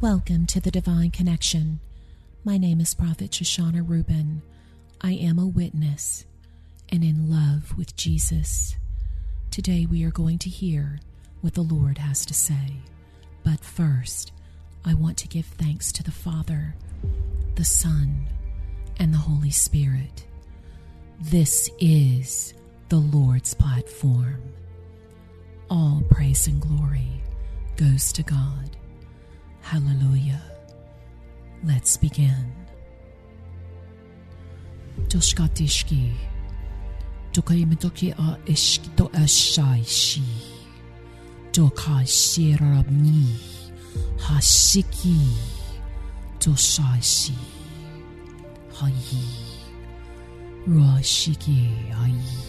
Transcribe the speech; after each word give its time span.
Welcome 0.00 0.46
to 0.46 0.60
the 0.60 0.70
Divine 0.70 1.10
Connection. 1.10 1.78
My 2.42 2.56
name 2.56 2.80
is 2.80 2.94
Prophet 2.94 3.32
Shoshana 3.32 3.86
Rubin. 3.86 4.40
I 5.02 5.12
am 5.12 5.38
a 5.38 5.46
witness 5.46 6.24
and 6.88 7.04
in 7.04 7.30
love 7.30 7.76
with 7.76 7.94
Jesus. 7.96 8.76
Today 9.50 9.84
we 9.84 10.02
are 10.04 10.10
going 10.10 10.38
to 10.38 10.48
hear 10.48 11.00
what 11.42 11.52
the 11.52 11.60
Lord 11.60 11.98
has 11.98 12.24
to 12.24 12.32
say. 12.32 12.78
But 13.44 13.60
first, 13.60 14.32
I 14.86 14.94
want 14.94 15.18
to 15.18 15.28
give 15.28 15.44
thanks 15.44 15.92
to 15.92 16.02
the 16.02 16.10
Father, 16.10 16.74
the 17.56 17.64
Son, 17.66 18.26
and 18.98 19.12
the 19.12 19.18
Holy 19.18 19.50
Spirit. 19.50 20.24
This 21.20 21.68
is 21.78 22.54
the 22.88 22.96
Lord's 22.96 23.52
platform. 23.52 24.40
All 25.68 26.02
praise 26.08 26.46
and 26.46 26.58
glory 26.58 27.20
goes 27.76 28.14
to 28.14 28.22
God. 28.22 28.78
Hallelujah. 29.62 30.42
Let's 31.64 31.96
begin. 31.96 32.52
Toshkatishki. 35.08 36.12
Tokaimitoki 37.32 38.12
a 38.18 38.38
ishkito 38.46 39.08
ashaishi. 39.12 40.22
Tokai 41.52 42.04
shirabni. 42.04 43.36
Hashiki. 44.18 45.32
Toshaishi. 46.38 47.34
Hayi. 48.72 49.24
Rashiki. 50.66 51.92
Hayi. 51.92 52.46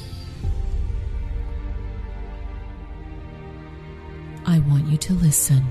I 4.45 4.59
want 4.59 4.87
you 4.87 4.97
to 4.97 5.13
listen, 5.13 5.63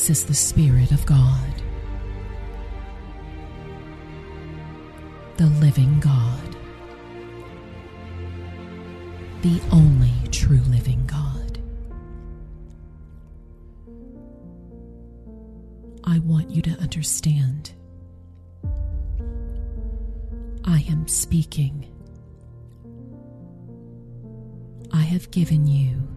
says 0.00 0.24
the 0.24 0.34
Spirit 0.34 0.92
of 0.92 1.04
God, 1.04 1.52
the 5.36 5.46
living 5.60 6.00
God, 6.00 6.56
the 9.42 9.60
only 9.70 10.14
true 10.30 10.62
living 10.68 11.06
God. 11.06 11.58
I 16.04 16.18
want 16.20 16.50
you 16.50 16.62
to 16.62 16.70
understand. 16.80 17.72
I 20.64 20.84
am 20.88 21.06
speaking 21.08 21.86
I 24.92 25.02
have 25.02 25.30
given 25.30 25.66
you 25.66 26.08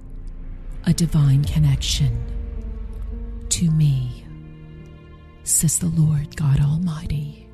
a 0.86 0.94
divine 0.94 1.44
connection 1.44 2.18
to 3.64 3.72
me, 3.72 4.26
says 5.44 5.80
the 5.80 5.88
Lord 5.88 6.36
God 6.36 6.60
Almighty. 6.60 7.48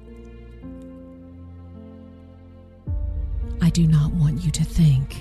I 3.61 3.69
do 3.69 3.85
not 3.85 4.11
want 4.13 4.43
you 4.43 4.49
to 4.49 4.63
think 4.63 5.17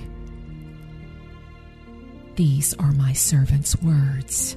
these 2.37 2.73
are 2.75 2.93
my 2.93 3.13
servant's 3.13 3.77
words. 3.83 4.57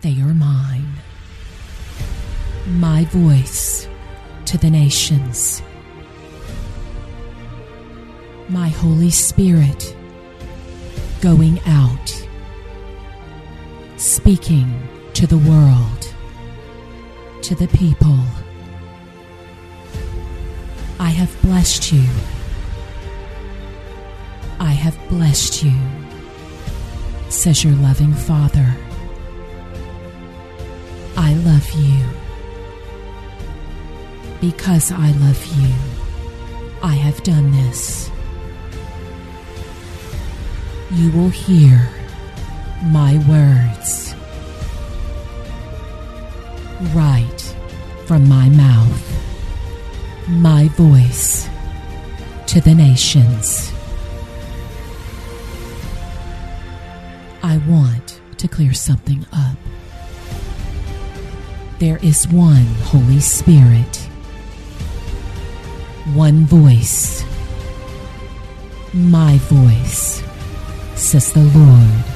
They 0.00 0.18
are 0.22 0.32
mine, 0.32 0.94
my 2.68 3.04
voice 3.04 3.86
to 4.46 4.56
the 4.56 4.70
nations 4.70 5.60
my 8.48 8.68
Holy 8.68 9.10
Spirit 9.10 9.94
going 11.20 11.60
out, 11.66 12.28
speaking 14.00 14.88
to 15.12 15.26
the 15.26 15.36
world, 15.36 16.14
to 17.42 17.54
the 17.54 17.68
people. 17.68 18.18
I 20.98 21.10
have 21.10 21.30
blessed 21.42 21.92
you. 21.92 22.08
I 24.58 24.72
have 24.72 24.98
blessed 25.10 25.62
you, 25.62 25.74
says 27.28 27.62
your 27.62 27.74
loving 27.74 28.14
Father. 28.14 28.74
I 31.18 31.34
love 31.34 31.70
you. 31.72 32.02
Because 34.40 34.90
I 34.90 35.10
love 35.10 35.44
you, 35.58 35.74
I 36.82 36.94
have 36.94 37.22
done 37.22 37.50
this 37.52 38.10
you 40.92 41.12
will 41.12 41.28
hear 41.28 41.88
my 42.82 43.18
words 43.28 44.14
right 46.94 47.54
from 48.06 48.26
my 48.28 48.48
mouth, 48.48 50.28
my 50.28 50.68
voice 50.68 51.48
to 52.46 52.60
the 52.60 52.74
nations. 52.74 53.72
I 57.42 57.58
want 57.68 58.20
to 58.38 58.48
clear 58.48 58.72
something 58.72 59.26
up. 59.32 59.56
There 61.78 61.98
is 62.02 62.26
one 62.28 62.66
Holy 62.84 63.20
Spirit, 63.20 63.96
one 66.14 66.46
voice, 66.46 67.24
my 68.92 69.38
voice 69.38 70.22
says 70.96 71.32
the 71.32 71.40
Lord 71.40 72.09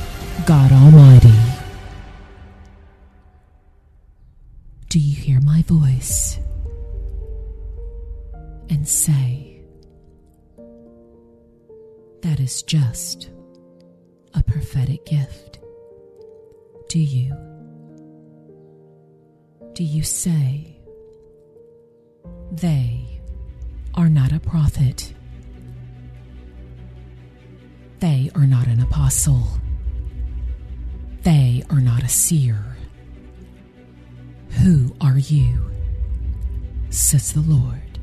God 0.47 0.72
Almighty. 0.72 1.33
Do 4.91 4.99
you 4.99 5.17
hear 5.17 5.41
my 5.41 5.62
voice? 5.62 6.39
And 8.69 8.87
say, 8.87 9.62
that 12.21 12.41
is 12.41 12.62
just 12.62 13.31
a 14.34 14.43
prophetic 14.43 15.06
gift. 15.06 15.61
Do 16.89 16.99
you? 16.99 17.34
Do 19.73 19.83
you 19.83 20.03
say, 20.03 20.77
they 22.53 23.21
are 23.94 24.11
not 24.11 24.33
a 24.33 24.41
prophet? 24.41 25.15
They 28.00 28.31
are 28.34 28.47
not 28.47 28.67
an 28.67 28.81
apostle. 28.81 29.44
They 31.25 31.65
are 31.71 31.81
not 31.81 32.03
a 32.03 32.09
seer. 32.09 32.77
Who 34.62 34.95
are 35.01 35.19
you? 35.19 35.71
Says 36.91 37.33
the 37.33 37.41
Lord. 37.41 37.99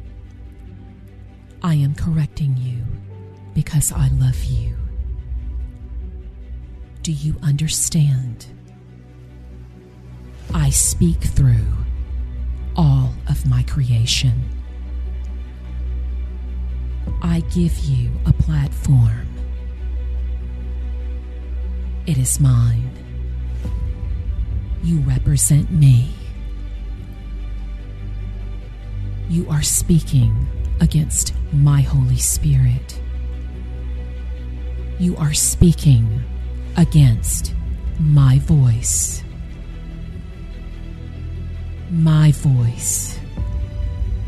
I 1.62 1.76
am 1.76 1.94
correcting 1.94 2.58
you 2.58 2.84
because 3.54 3.92
I 3.92 4.08
love 4.08 4.44
you. 4.44 4.76
Do 7.04 7.12
you 7.12 7.36
understand? 7.44 8.48
I 10.54 10.72
speak 10.72 11.22
through 11.22 11.68
all 12.76 13.14
of 13.30 13.46
my 13.48 13.62
creation. 13.64 14.50
I 17.22 17.42
give 17.52 17.78
you 17.80 18.10
a 18.26 18.34
platform 18.34 19.28
it 22.08 22.18
is 22.18 22.40
mine. 22.40 22.91
You 24.84 25.00
represent 25.02 25.72
me. 25.72 26.10
You 29.30 29.48
are 29.50 29.62
speaking 29.62 30.48
against 30.80 31.34
my 31.54 31.82
Holy 31.82 32.18
Spirit. 32.18 33.00
You 35.00 35.16
are 35.18 35.34
speaking 35.34 36.22
against 36.78 37.54
my 38.00 38.40
voice. 38.40 39.24
My 41.92 42.32
voice, 42.32 43.20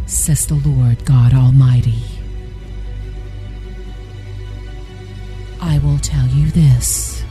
says 0.06 0.45
the 0.45 0.56
Lord 0.56 1.04
God 1.06 1.33
Almighty. 1.33 2.04
I 5.60 5.80
will 5.80 5.98
tell 5.98 6.28
you 6.28 6.51
this 6.51 7.23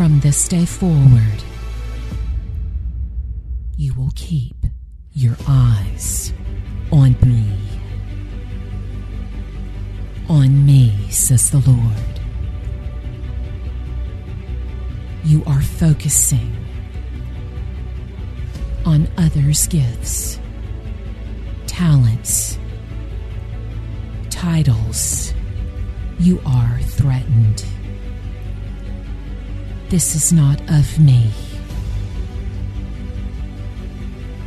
from 0.00 0.18
this 0.20 0.48
day 0.48 0.64
forward, 0.64 1.44
you 3.76 3.92
will 3.92 4.10
keep 4.14 4.56
your 5.12 5.36
eyes 5.46 6.32
on 6.90 7.14
me. 7.22 7.54
On 10.26 10.64
me, 10.64 11.06
says 11.10 11.50
the 11.50 11.58
Lord. 11.70 12.20
You 15.22 15.44
are 15.44 15.60
focusing 15.60 16.56
on 18.86 19.06
others' 19.18 19.66
gifts, 19.66 20.40
talents, 21.66 22.58
titles. 24.30 25.34
You 26.18 26.40
are 26.46 26.69
This 29.90 30.14
is 30.14 30.32
not 30.32 30.60
of 30.70 31.00
me. 31.00 31.32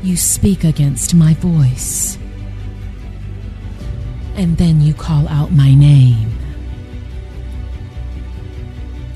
You 0.01 0.15
speak 0.15 0.63
against 0.63 1.13
my 1.13 1.33
voice, 1.33 2.17
and 4.35 4.55
then 4.55 4.79
you 4.79 4.93
call 4.93 5.27
out 5.27 5.51
my 5.51 5.73
name. 5.73 6.31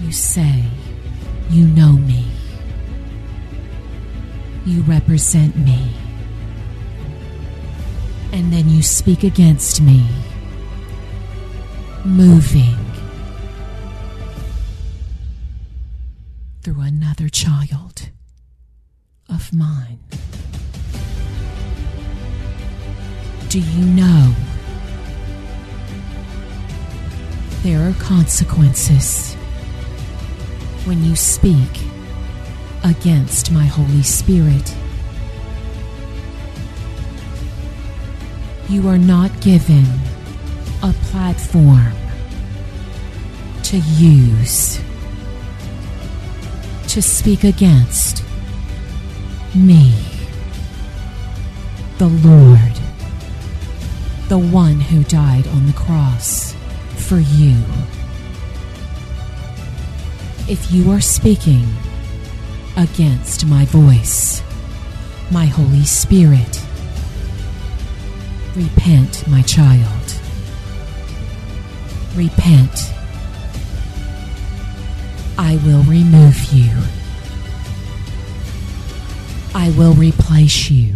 You 0.01 0.11
say 0.11 0.65
you 1.49 1.65
know 1.65 1.93
me. 1.93 2.25
You 4.65 4.81
represent 4.81 5.55
me. 5.55 5.93
And 8.33 8.51
then 8.51 8.69
you 8.69 8.83
speak 8.83 9.23
against 9.23 9.79
me, 9.79 10.05
moving 12.03 12.86
through 16.67 16.81
another 16.81 17.29
child 17.29 18.09
of 19.29 19.53
mine. 19.53 19.99
Do 23.47 23.61
you 23.61 23.85
know 23.85 24.35
there 27.63 27.79
are 27.87 27.93
consequences 27.93 29.33
when 30.83 31.05
you 31.05 31.15
speak 31.15 31.85
against 32.83 33.49
my 33.49 33.63
Holy 33.63 34.03
Spirit? 34.03 34.75
You 38.67 38.89
are 38.89 38.97
not 38.97 39.31
given 39.39 39.85
a 40.83 40.91
platform 41.03 41.93
to 43.63 43.77
use 43.77 44.81
to 46.97 47.01
speak 47.03 47.43
against 47.43 48.23
me, 49.53 49.93
the 51.99 52.07
Lord, 52.07 52.71
the 54.29 54.39
one 54.39 54.79
who 54.79 55.03
died 55.03 55.45
on 55.49 55.67
the 55.67 55.73
cross 55.73 56.55
for 56.95 57.19
you. 57.19 57.55
If 60.49 60.71
you 60.71 60.89
are 60.89 60.99
speaking 60.99 61.67
against 62.75 63.45
my 63.45 63.65
voice, 63.65 64.41
my 65.29 65.45
Holy 65.45 65.83
Spirit, 65.83 66.65
repent, 68.55 69.27
my 69.27 69.43
child. 69.43 70.19
Repent 72.15 72.96
I 75.37 75.57
will 75.65 75.83
remove 75.83 76.51
you. 76.51 76.71
I 79.53 79.69
will 79.71 79.93
replace 79.93 80.69
you, 80.69 80.95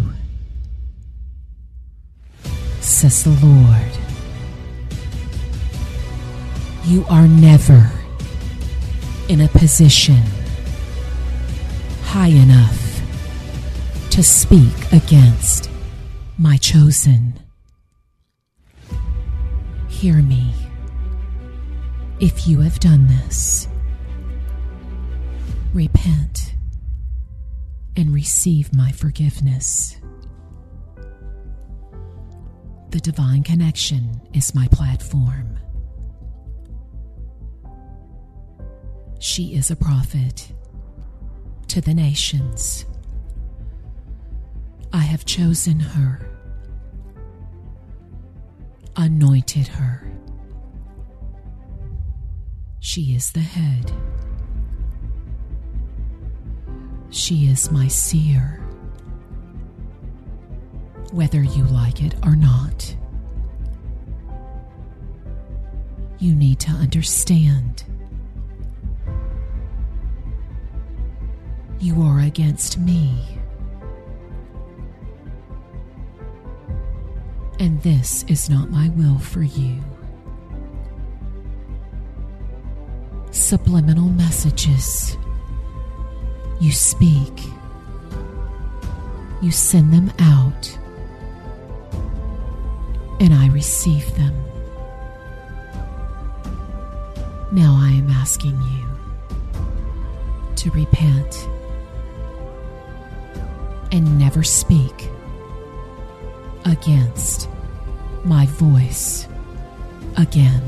says 2.80 3.24
the 3.24 3.32
Lord. 3.46 3.92
You 6.86 7.06
are 7.10 7.28
never 7.28 7.92
in 9.30 9.42
a 9.42 9.48
position 9.48 10.24
high 12.04 12.28
enough 12.28 13.02
to 14.10 14.22
speak 14.22 14.92
against 14.92 15.70
my 16.38 16.58
chosen. 16.58 17.40
Hear 19.88 20.22
me. 20.22 20.54
If 22.20 22.48
you 22.48 22.60
have 22.60 22.80
done 22.80 23.08
this, 23.08 23.68
repent, 25.74 26.56
and 27.96 28.14
receive 28.14 28.74
my 28.74 28.92
forgiveness. 28.92 29.98
The 32.90 33.00
Divine 33.00 33.44
Connection 33.44 34.22
is 34.34 34.54
my 34.54 34.68
platform. 34.68 35.58
She 39.20 39.56
is 39.56 39.72
a 39.72 39.76
prophet 39.76 40.52
to 41.70 41.80
the 41.80 41.94
nations. 41.94 42.86
I 44.92 45.00
have 45.00 45.26
chosen 45.26 45.80
her, 45.80 46.28
anointed 48.98 49.68
her. 49.68 50.12
She 52.82 53.16
is 53.16 53.32
the 53.32 53.40
head 53.40 53.94
She 57.12 57.48
is 57.48 57.70
my 57.72 57.90
seer, 57.90 58.62
whether 61.12 61.44
you 61.44 61.66
like 61.66 62.02
it 62.02 62.16
or 62.24 62.38
not. 62.38 62.96
You 66.20 66.34
need 66.34 66.62
to 66.62 66.72
understand. 66.72 67.84
You 71.82 72.02
are 72.02 72.22
against 72.22 72.78
me. 72.78 73.14
And 77.60 77.82
this 77.84 78.24
is 78.30 78.50
not 78.50 78.70
my 78.72 78.88
will 78.96 79.20
for 79.20 79.44
you. 79.44 79.84
Subliminal 83.32 84.08
messages 84.08 85.18
you 86.62 86.72
speak, 86.72 87.34
you 89.42 89.50
send 89.50 89.92
them 89.92 90.14
out, 90.20 90.78
and 93.20 93.34
I 93.34 93.48
receive 93.48 94.16
them. 94.16 94.36
Now 97.52 97.76
I 97.82 97.90
am 97.90 98.12
asking 98.12 98.62
you 98.62 98.88
to 100.58 100.70
repent 100.70 101.50
and 103.92 104.20
never 104.20 104.44
speak 104.44 105.10
against 106.66 107.50
my 108.24 108.46
voice 108.46 109.28
again. 110.16 110.62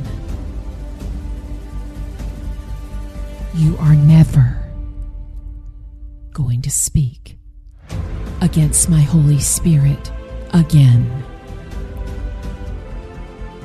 You 3.53 3.77
are 3.77 3.93
never 3.93 4.62
to 6.63 6.71
speak 6.71 7.37
against 8.41 8.89
my 8.89 9.01
Holy 9.01 9.39
Spirit 9.39 10.11
again. 10.53 11.23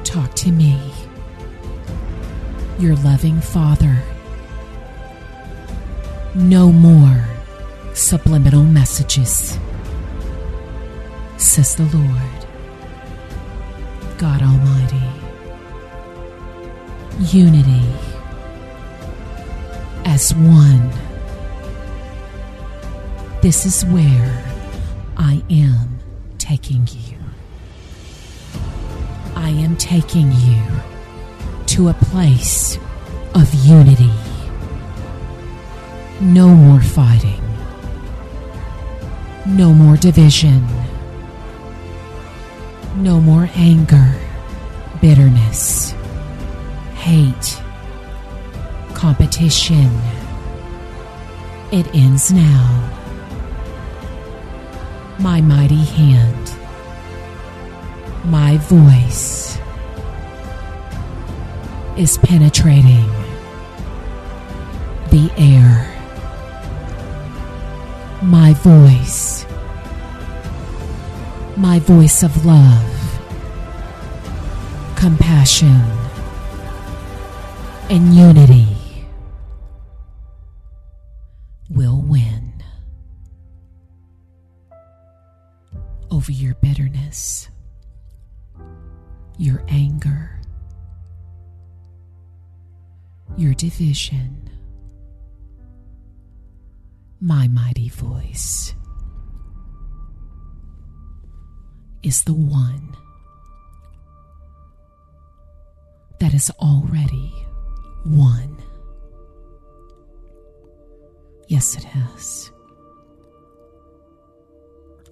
Talk 0.02 0.34
to 0.34 0.50
me, 0.50 0.80
your 2.78 2.96
loving 2.96 3.40
Father. 3.40 4.02
No 6.34 6.72
more 6.72 7.24
subliminal 7.94 8.64
messages, 8.64 9.58
says 11.36 11.76
the 11.76 11.84
Lord, 11.84 12.46
God 14.18 14.42
Almighty. 14.42 15.02
Unity 17.36 17.82
as 20.04 20.34
one 20.34 21.07
this 23.40 23.64
is 23.64 23.84
where 23.84 24.44
I 25.16 25.42
am 25.48 26.00
taking 26.38 26.88
you. 26.88 27.18
I 29.36 29.50
am 29.50 29.76
taking 29.76 30.32
you 30.32 30.62
to 31.66 31.88
a 31.88 31.94
place 31.94 32.78
of 33.34 33.52
unity. 33.54 34.10
No 36.20 36.48
more 36.48 36.80
fighting. 36.80 37.40
No 39.46 39.72
more 39.72 39.96
division. 39.96 40.66
No 42.96 43.20
more 43.20 43.48
anger, 43.54 44.14
bitterness, 45.00 45.94
hate, 46.96 47.62
competition. 48.94 49.88
It 51.70 51.86
ends 51.94 52.32
now 52.32 52.97
my 55.18 55.40
mighty 55.40 55.84
hand, 55.84 56.52
my 58.24 58.56
voice 58.58 59.58
is 61.96 62.16
penetrating 62.18 63.08
the 65.10 65.30
air. 65.36 65.94
My 68.22 68.52
voice, 68.54 69.44
my 71.56 71.80
voice 71.80 72.22
of 72.22 72.44
love, 72.44 73.20
compassion, 74.96 75.80
and 77.90 78.14
unity 78.14 78.77
division. 93.58 94.48
My 97.20 97.48
mighty 97.48 97.88
voice 97.88 98.72
is 102.04 102.22
the 102.22 102.32
one 102.32 102.96
that 106.20 106.32
is 106.32 106.50
already 106.60 107.34
won. 108.06 108.62
Yes, 111.48 111.76
it 111.76 111.82
has. 111.84 112.52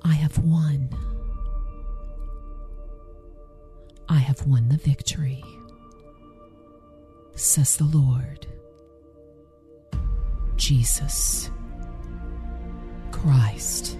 I 0.02 0.14
have 0.14 0.38
won. 0.38 0.88
I 4.08 4.18
have 4.18 4.46
won 4.46 4.68
the 4.68 4.76
victory, 4.76 5.42
says 7.36 7.76
the 7.76 7.84
Lord. 7.84 8.46
Jesus 10.56 11.50
Christ 13.12 13.98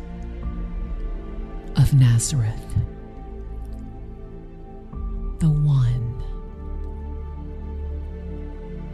of 1.77 1.93
Nazareth, 1.93 2.75
the 5.39 5.51
one 5.51 6.23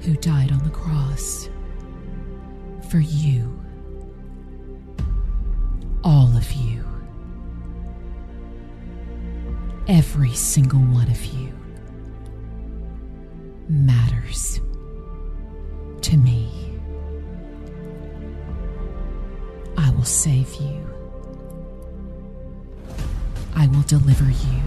who 0.02 0.14
died 0.16 0.50
on 0.50 0.58
the 0.64 0.70
cross 0.70 1.48
for 2.90 2.98
you, 2.98 3.48
all 6.02 6.36
of 6.36 6.50
you, 6.52 6.84
every 9.86 10.34
single 10.34 10.80
one 10.80 11.08
of 11.08 11.24
you 11.26 11.51
matters 13.72 14.60
to 16.02 16.16
me. 16.16 16.50
I 19.78 19.90
will 19.90 20.04
save 20.04 20.54
you. 20.56 20.86
I 23.54 23.66
will 23.68 23.82
deliver 23.82 24.24
you. 24.24 24.62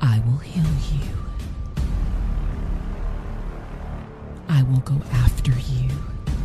I 0.00 0.20
will 0.20 0.38
heal 0.38 0.64
you. 0.92 1.08
I 4.48 4.62
will 4.62 4.80
go 4.80 5.00
after 5.12 5.52
you, 5.52 5.90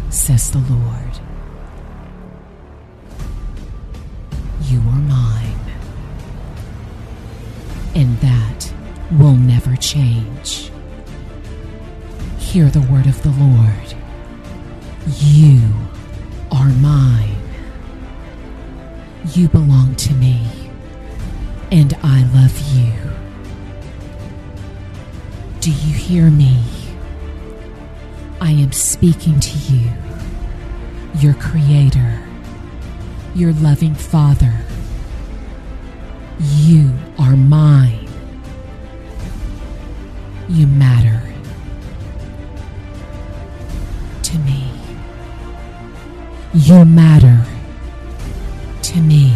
says 0.10 0.52
the 0.52 0.60
Lord. 0.60 1.20
You 4.64 4.80
are 4.80 5.02
mine. 5.08 5.60
And 7.96 8.18
that 8.20 8.53
will 9.12 9.36
never 9.36 9.76
change. 9.76 10.72
Hear 12.38 12.70
the 12.70 12.82
word 12.82 13.08
of 13.08 13.22
the 13.24 13.32
Lord. 13.32 13.96
You 15.20 15.62
are 16.52 16.70
mine. 16.70 17.36
You 19.34 19.48
belong 19.50 19.96
to 19.96 20.14
me, 20.14 20.42
and 21.72 21.94
I 22.04 22.24
love 22.34 22.60
you. 22.76 22.94
Do 25.60 25.72
you 25.72 25.94
hear 25.94 26.30
me? 26.30 26.62
I 28.42 28.52
am 28.52 28.74
speaking 28.74 29.40
to 29.40 29.58
you, 29.74 29.90
your 31.20 31.34
Creator, 31.36 32.22
your 33.34 33.54
loving 33.54 33.96
Father. 33.96 34.54
You 36.40 36.92
are 37.18 37.38
mine. 37.38 38.03
You 40.50 40.68
matter 40.68 41.22
to 44.24 44.38
me. 44.40 44.70
You 46.54 46.86
matter 46.86 47.46
to 48.82 49.02
me. 49.02 49.34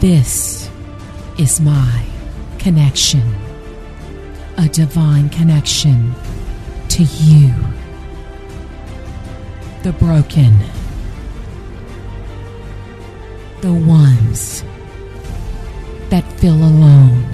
This 0.00 0.70
is 1.38 1.60
my 1.60 2.04
connection, 2.58 3.22
a 4.58 4.68
divine 4.68 5.30
connection 5.30 6.14
to 6.90 7.02
you, 7.02 7.54
the 9.82 9.92
broken, 9.92 10.56
the 13.60 13.72
ones 13.72 14.62
that 16.10 16.24
feel 16.34 16.54
alone, 16.54 17.27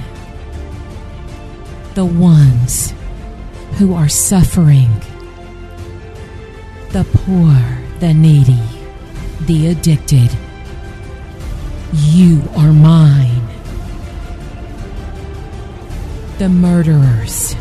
the 1.95 2.05
ones 2.05 2.93
who 3.79 3.95
are 3.95 4.09
suffering, 4.09 4.91
the 6.91 7.07
poor, 7.13 7.55
the 8.01 8.13
needy, 8.13 8.61
the 9.43 9.69
addicted. 9.69 10.29
You 11.93 12.43
are 12.57 12.73
mine. 12.73 13.49
The 16.39 16.49
murderers. 16.49 17.55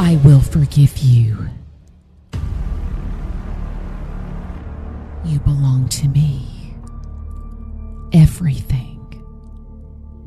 I 0.00 0.16
will 0.24 0.40
forgive 0.40 0.98
you. 0.98 1.36
You 5.24 5.38
belong 5.40 5.88
to 5.90 6.08
me. 6.08 6.74
Everything 8.12 8.98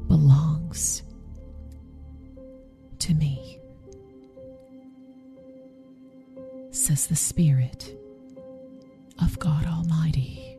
belongs 0.07 1.03
to 3.05 3.13
me, 3.13 3.59
says 6.71 7.05
the 7.05 7.15
Spirit 7.15 7.95
of 9.21 9.37
God 9.37 9.63
Almighty. 9.67 10.57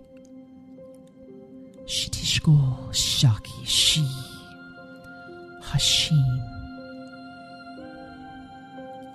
Shitishko 1.86 2.88
Shaki 2.90 3.66
Shi 3.66 4.06
Hashim 5.60 6.40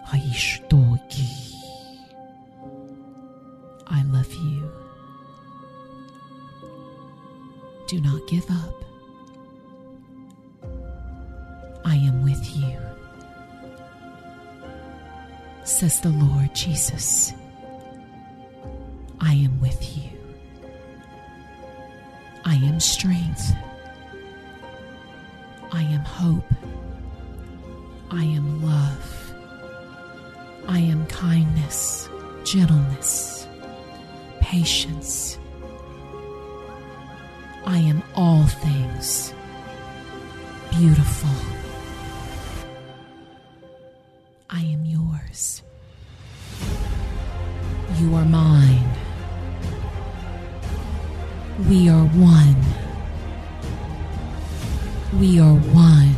Haishtogi. 0.07 1.53
I 3.88 4.03
love 4.11 4.33
you. 4.33 4.69
Do 7.88 8.01
not 8.01 8.27
give 8.27 8.50
up. 8.51 8.83
I 11.85 11.95
am 11.95 12.23
with 12.23 12.45
you, 12.57 12.77
says 15.71 16.01
the 16.01 16.09
Lord 16.09 16.53
Jesus. 16.53 17.33
I 19.21 19.33
am 19.33 19.59
with 19.61 19.97
you. 19.97 20.09
I 22.43 22.55
am 22.55 22.79
strength. 22.79 23.53
I 25.71 25.81
am 25.83 26.01
hope. 26.01 26.53
I 28.11 28.23
am 28.23 28.63
love. 28.63 29.33
I 30.67 30.79
am 30.79 31.05
kindness, 31.07 32.09
gentleness, 32.43 33.47
patience. 34.41 35.39
I 37.65 37.77
am 37.77 38.03
all 38.15 38.45
things 38.45 39.33
beautiful. 40.71 41.29
I 44.49 44.59
am 44.61 44.85
yours. 44.85 45.00
You 48.01 48.15
are 48.15 48.25
mine. 48.25 48.89
We 51.69 51.87
are 51.89 52.05
one. 52.05 52.55
We 55.19 55.39
are 55.39 55.53
one. 55.53 56.15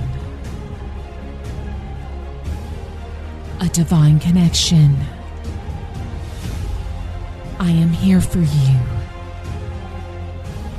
A 3.59 3.67
divine 3.69 4.19
connection. 4.19 4.95
I 7.59 7.71
am 7.71 7.89
here 7.89 8.21
for 8.21 8.39
you. 8.39 8.79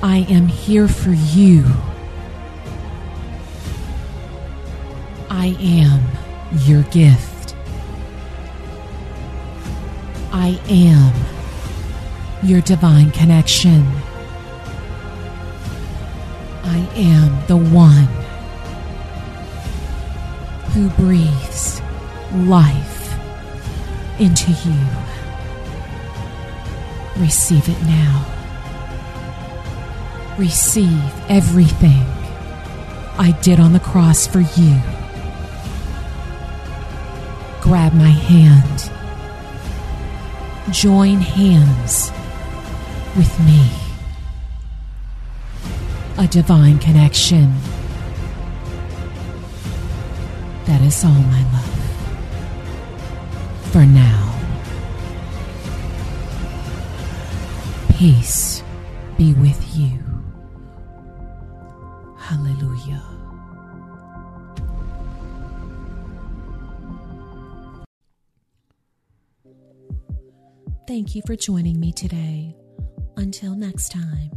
I 0.03 0.27
am 0.31 0.47
here 0.47 0.89
for 0.89 1.13
you. 1.13 1.65
I 5.29 5.57
am 5.61 6.03
your 6.67 6.83
gift. 6.85 7.34
I 10.37 10.59
am 10.69 11.15
your 12.43 12.61
divine 12.61 13.13
connection. 13.13 13.87
I 16.65 16.79
am 16.97 17.47
the 17.47 17.57
one 17.57 18.09
who 20.73 20.91
breathes 21.01 21.81
life 22.33 23.15
into 24.19 24.51
you. 24.51 24.87
Receive 27.23 27.69
it 27.69 27.81
now. 27.83 28.27
Receive 30.37 31.15
everything 31.29 32.05
I 33.19 33.39
did 33.41 33.61
on 33.61 33.73
the 33.73 33.79
cross 33.79 34.27
for 34.27 34.41
you. 34.41 34.81
Grab 37.61 37.95
my 37.95 38.11
hand. 38.11 38.94
Join 40.75 41.21
hands 41.21 42.11
with 43.17 43.39
me. 43.47 43.71
A 46.19 46.27
divine 46.27 46.81
connection. 46.81 47.55
That 50.65 50.83
is 50.83 51.05
all, 51.05 51.13
my 51.13 51.43
love. 51.53 51.65
For 53.71 53.87
now. 53.87 54.35
Peace 57.97 58.65
be 59.17 59.33
with 59.35 59.77
you. 59.77 60.04
Thank 71.05 71.17
you 71.17 71.23
for 71.27 71.37
joining 71.37 71.79
me 71.79 71.93
today. 71.93 72.57
Until 73.19 73.55
next 73.55 73.93
time 73.93 74.31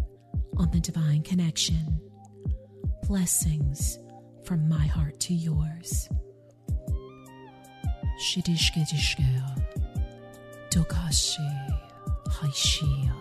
on 0.57 0.69
The 0.69 0.81
Divine 0.81 1.23
Connection, 1.23 2.01
blessings 3.07 3.97
from 4.43 4.67
my 4.67 4.85
heart 4.85 5.17
to 5.21 5.33
yours. 5.33 6.09
Shidishke 8.19 8.85
dishke, 8.85 9.23
dokashi, 10.69 11.79
haishia. 12.27 13.15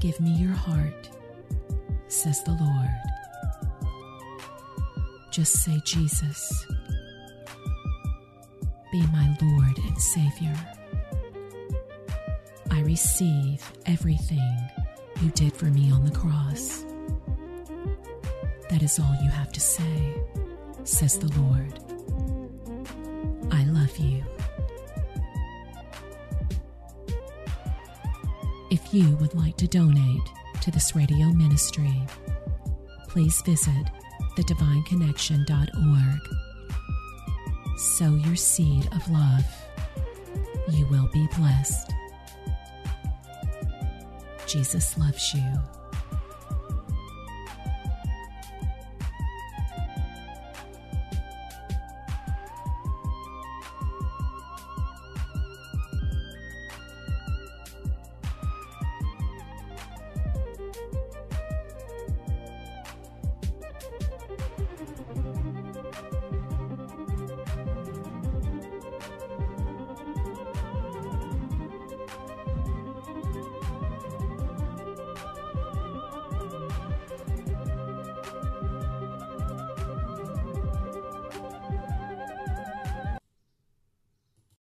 Give 0.00 0.20
me 0.20 0.32
your 0.32 0.52
heart, 0.52 1.10
says 2.08 2.42
the 2.42 2.58
Lord. 2.60 2.90
Just 5.30 5.62
say, 5.62 5.80
Jesus, 5.84 6.66
be 8.90 9.00
my 9.12 9.36
Lord 9.40 9.78
and 9.78 9.96
Savior. 9.96 10.79
I 12.80 12.82
receive 12.82 13.70
everything 13.84 14.56
you 15.20 15.28
did 15.32 15.52
for 15.52 15.66
me 15.66 15.92
on 15.92 16.02
the 16.02 16.10
cross. 16.10 16.82
That 18.70 18.82
is 18.82 18.98
all 18.98 19.14
you 19.22 19.28
have 19.28 19.52
to 19.52 19.60
say, 19.60 20.14
says 20.84 21.18
the 21.18 21.28
Lord. 21.38 21.78
I 23.52 23.64
love 23.64 23.94
you. 23.98 24.24
If 28.70 28.94
you 28.94 29.14
would 29.16 29.34
like 29.34 29.58
to 29.58 29.68
donate 29.68 30.22
to 30.62 30.70
this 30.70 30.96
radio 30.96 31.26
ministry, 31.26 32.06
please 33.08 33.42
visit 33.42 33.90
thedivineconnection.org. 34.38 36.20
Sow 37.76 38.14
your 38.14 38.36
seed 38.36 38.88
of 38.94 39.06
love. 39.10 39.44
You 40.70 40.86
will 40.86 41.10
be 41.12 41.28
blessed. 41.36 41.92
Jesus 44.52 44.98
loves 44.98 45.32
you. 45.32 45.79